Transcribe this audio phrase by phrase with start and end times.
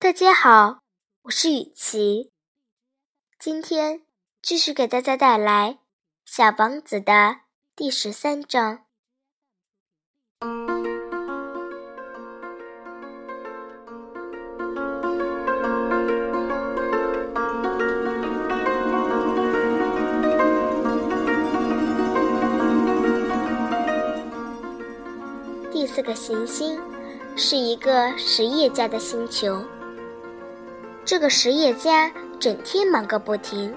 [0.00, 0.82] 大家好，
[1.22, 2.30] 我是雨琪。
[3.36, 4.02] 今天
[4.40, 5.70] 继续给大家带来
[6.24, 7.40] 《小王子》的
[7.74, 8.84] 第十三章。
[25.72, 26.80] 第四个行星
[27.36, 29.60] 是一个实业家的星球。
[31.08, 33.74] 这个实业家整天忙个不停，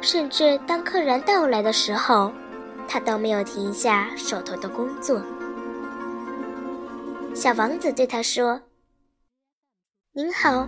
[0.00, 2.32] 甚至当客人到来的时候，
[2.86, 5.20] 他都没有停下手头的工作。
[7.34, 8.60] 小王子对他说
[10.14, 10.64] ：“您好，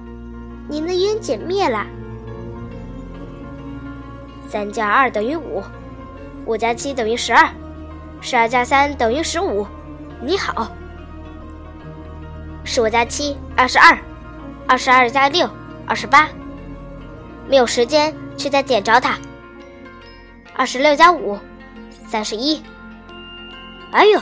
[0.69, 1.87] 您的烟碱灭了。
[4.49, 5.63] 三加二等于五，
[6.47, 7.49] 五加七等于十二，
[8.21, 9.65] 十二加三等于十五。
[10.21, 10.73] 你好，
[12.65, 13.97] 十五加七，二十二。”
[14.67, 15.49] 二十二加六，
[15.87, 16.29] 二十八。
[17.47, 19.19] 没有时间去再点着它。
[20.55, 21.39] 二十六加五，
[22.07, 22.63] 三十一。
[23.93, 24.21] 哎呦，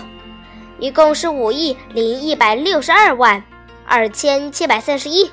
[0.78, 3.42] 一共是五亿零一百六十二万
[3.86, 5.30] 二千七百三十一。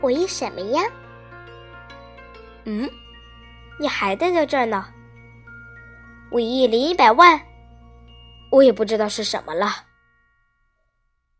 [0.00, 0.82] 五亿什么呀？
[2.64, 2.88] 嗯，
[3.78, 4.86] 你还待在这儿呢？
[6.32, 7.40] 五亿零一百万，
[8.50, 9.84] 我也不知道是什么了。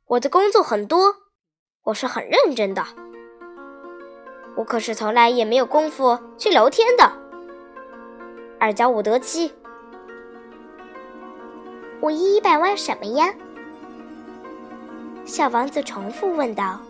[0.07, 1.24] 我的工作很多。
[1.85, 2.83] 我是很认真的，
[4.57, 7.13] 我可是从来也没有功夫去聊天的。
[8.59, 9.53] 二加五得七，
[12.01, 13.27] 五亿一百万什么呀？
[15.27, 16.81] 小王子重复问道。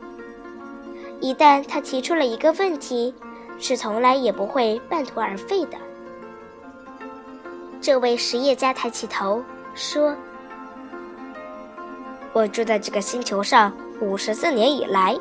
[1.19, 3.13] 一旦他提出了一个问题，
[3.59, 5.77] 是从来也不会半途而废的。
[7.81, 9.43] 这位实业家抬起头
[9.75, 10.15] 说
[12.33, 15.17] ：“我住在这个星球上。”五十四年以来，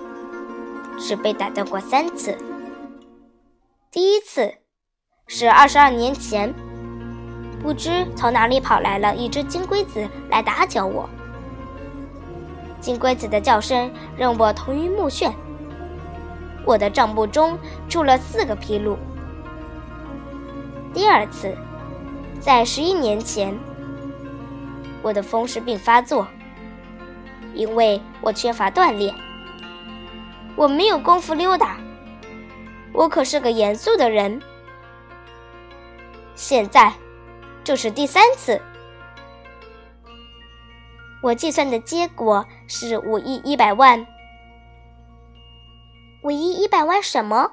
[0.99, 2.35] 只被打断过三次。
[3.91, 4.51] 第一次
[5.27, 6.51] 是二十二年前，
[7.61, 11.07] 不知从哪里跑来了一只金龟子来打搅我。
[12.81, 15.31] 金龟子的叫声让我头晕目眩，
[16.65, 17.57] 我的账簿中
[17.87, 18.97] 出了四个纰漏。
[20.93, 21.55] 第二次，
[22.39, 23.55] 在十一年前，
[25.03, 26.27] 我的风湿病发作。
[27.53, 29.13] 因为我缺乏锻炼，
[30.55, 31.77] 我没有功夫溜达。
[32.93, 34.41] 我可是个严肃的人。
[36.35, 36.93] 现在，
[37.63, 38.61] 这是第三次。
[41.21, 44.05] 我计算的结果是五亿一百万。
[46.23, 47.51] 五亿一百万什么？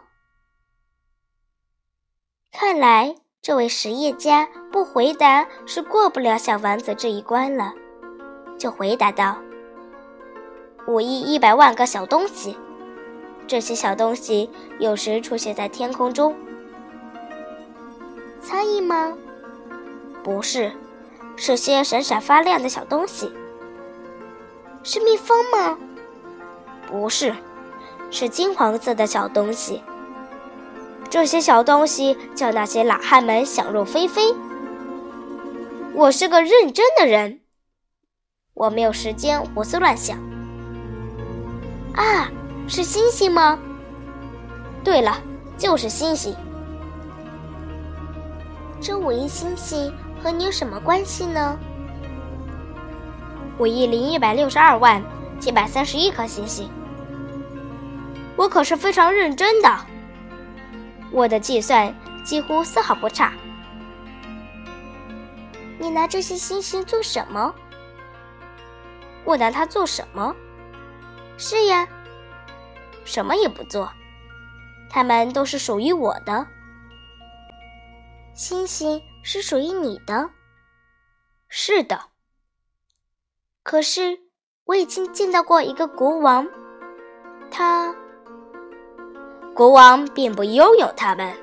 [2.53, 7.73] 看来这位实业家不回答是过不了小王子这一关了，
[8.59, 9.39] 就回答道。
[10.87, 12.57] 五亿一百万个小东西，
[13.47, 16.35] 这些小东西有时出现在天空中。
[18.41, 19.17] 苍蝇吗？
[20.25, 20.73] 不是，
[21.37, 23.33] 是些闪闪发亮的小东西。
[24.83, 25.79] 是蜜蜂吗？
[26.87, 27.35] 不是，
[28.11, 29.83] 是金黄色的小东西。
[31.09, 34.35] 这些小东西叫那些懒汉们想入非非。
[35.95, 37.41] 我是个认真的人，
[38.55, 40.17] 我没有时间胡思乱想。
[42.01, 42.31] 啊，
[42.67, 43.59] 是星星吗？
[44.83, 45.21] 对了，
[45.59, 46.35] 就是星星。
[48.81, 51.59] 这五亿星星和你有什么关系呢？
[53.59, 55.03] 五亿零一百六十二万
[55.39, 56.71] 七百三十一颗星星。
[58.35, 59.69] 我可是非常认真的，
[61.11, 61.95] 我的计算
[62.25, 63.35] 几乎丝毫不差。
[65.79, 67.55] 你拿这些星星做什么？
[69.23, 70.35] 我拿它做什么？
[71.43, 71.89] 是呀，
[73.03, 73.91] 什么也不做，
[74.91, 76.47] 它们都是属于我的。
[78.35, 80.29] 星星是属于你的，
[81.49, 81.99] 是的。
[83.63, 84.21] 可是
[84.67, 86.47] 我已经见到过一个国王，
[87.51, 87.95] 他，
[89.55, 91.35] 国王并不拥有它们，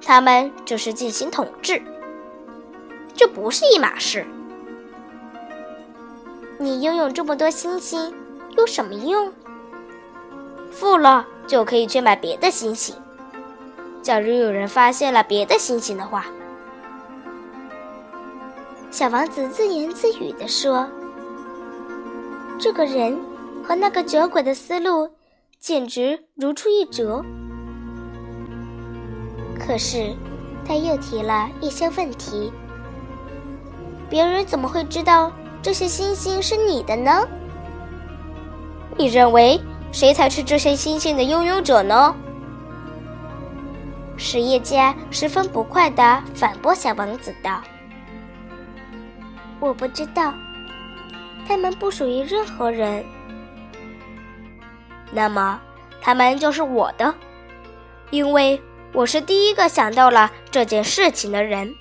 [0.00, 1.82] 他们只是进行统治，
[3.14, 4.26] 这不是一码事。
[6.58, 8.23] 你拥有这么多星星。
[8.56, 9.32] 有什么用？
[10.70, 12.94] 富了就可以去买别的星星。
[14.02, 16.26] 假如有人发现了别的星星的话，
[18.90, 20.88] 小王子自言自语地说
[22.58, 23.18] ：“这个人
[23.62, 25.08] 和那个酒鬼的思路
[25.58, 27.24] 简直如出一辙。”
[29.58, 30.12] 可是，
[30.66, 32.52] 他又提了一些问题
[34.10, 37.26] ：“别人怎么会知道这些星星是你的呢？”
[38.96, 39.60] 你认为
[39.92, 42.14] 谁才是这些星星的拥有者呢？
[44.16, 47.60] 实业家十分不快地反驳小王子道
[49.58, 50.32] ：“我不知道，
[51.46, 53.04] 他们不属于任何人。
[55.12, 55.60] 那么，
[56.00, 57.12] 他们就是我的，
[58.10, 58.60] 因为
[58.92, 61.74] 我是第一个想到了这件事情的人。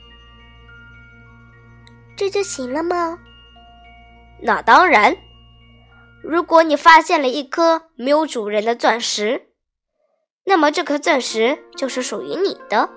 [2.16, 3.18] 这就行了吗？
[4.42, 5.16] 那当然。
[6.24, 9.50] 如果你发现了一颗没有主人的钻石。”
[10.46, 12.90] 那么这颗钻石就是属于你的。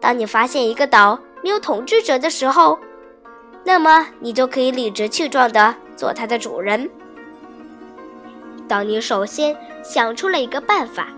[0.00, 2.76] 当你发现一个岛没有统治者的时候，
[3.64, 6.90] 那么你就可以理直气壮地做它的主人。
[8.66, 11.08] 当你首先想出了一个办法，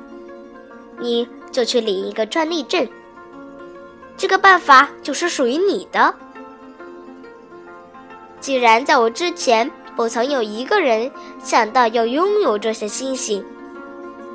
[0.99, 2.87] 你就去领一个专利证。
[4.19, 6.14] 这个办法就是属于你的。
[8.38, 11.11] 既然在我之前不曾有一个人
[11.43, 13.44] 想到要拥有这些星星。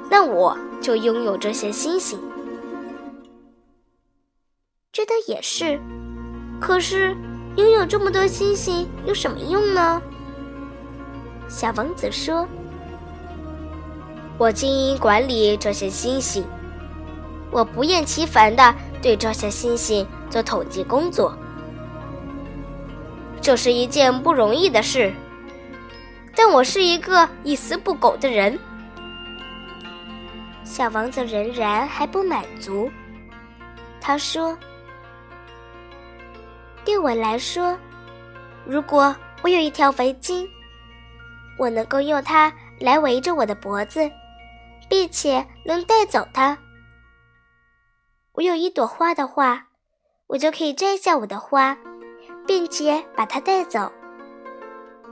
[0.10, 2.20] 那我就拥有这些星星。
[4.92, 5.80] 这倒也是，
[6.60, 7.16] 可是
[7.56, 10.02] 拥有这么多星星有什么用呢？
[11.48, 12.48] 小王子说
[14.38, 16.44] ：“我经营管理这些星星，
[17.52, 21.38] 我不厌其烦的对这些星星做统计工作。
[23.42, 25.14] 这是一件不容易的事，
[26.50, 28.58] 我是一个一丝不苟的人。”
[30.64, 32.92] 小王子仍然还不满足，
[34.02, 34.58] 他说
[36.84, 37.78] ：“对我来说，
[38.66, 40.48] 如果我有一条围巾，
[41.58, 44.12] 我能够用它来围着我的脖子，
[44.90, 46.58] 并且能带走它。
[48.34, 49.66] 我有一朵花的话，
[50.28, 51.76] 我就可以摘下我的花，
[52.46, 53.92] 并且把它带走。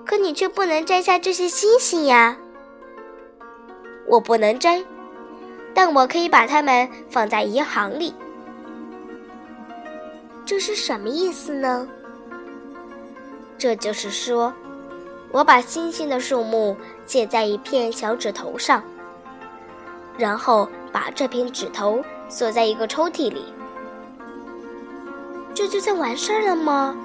[0.06, 2.38] 可你却不能摘下这些星星呀！
[4.08, 4.84] 我不能摘。”
[5.78, 8.14] 但我可以把它们放在银行里，
[10.46, 11.86] 这是什么意思呢？
[13.58, 14.54] 这就是说，
[15.32, 18.82] 我把星星的数目写在一片小指头上，
[20.18, 23.54] 然后把这片指头锁在一个抽屉里，
[25.54, 26.96] 这就算完事儿了吗？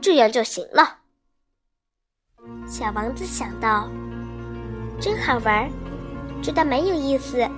[0.00, 0.97] 这样就行了。
[2.68, 3.88] 小王子想到，
[5.00, 5.68] 真好玩。
[6.42, 7.48] 觉得蛮有意思，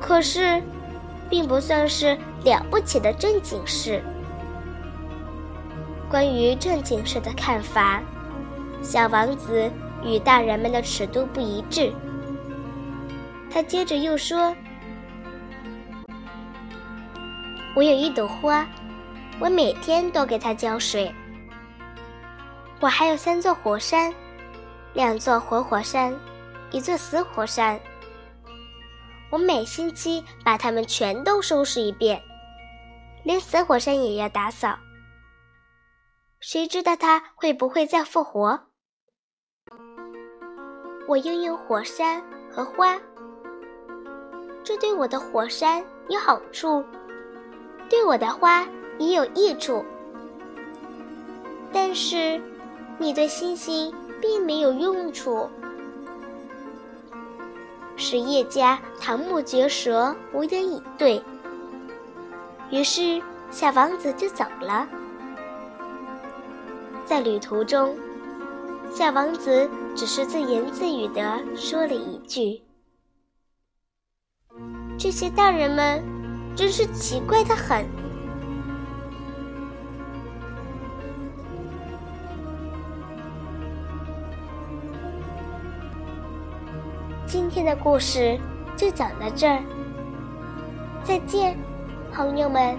[0.00, 0.62] 可是，
[1.28, 4.00] 并不算是了不起的正经事。
[6.08, 8.00] 关于正经事的看法，
[8.82, 9.70] 小王子
[10.04, 11.92] 与大人们的尺度不一致。
[13.50, 14.56] 他接着又说
[17.76, 18.66] ：“我有一朵花，
[19.38, 21.14] 我每天都给它浇水。
[22.82, 24.12] 我还有三座火山，
[24.92, 26.12] 两座活火山。”
[26.72, 27.78] 一座死火山，
[29.30, 32.18] 我每星期把它们全都收拾一遍，
[33.24, 34.74] 连死火山也要打扫。
[36.40, 38.58] 谁知道它会不会再复活？
[41.06, 42.98] 我拥有火山和花，
[44.64, 46.82] 这对我的火山有好处，
[47.90, 48.66] 对我的花
[48.98, 49.84] 也有益处。
[51.70, 52.40] 但是，
[52.98, 55.48] 你对星星并没有用处。
[57.96, 61.22] 实业家瞠目结舌，无言以对。
[62.70, 63.20] 于是，
[63.50, 64.88] 小王子就走了。
[67.04, 67.94] 在旅途中，
[68.94, 72.62] 小王子只是自言自语地说了一句
[74.98, 76.02] ：“这些大人们
[76.56, 77.84] 真是奇怪的很。”
[87.32, 88.38] 今天的故事
[88.76, 89.58] 就讲到这儿，
[91.02, 91.56] 再见，
[92.12, 92.76] 朋友们。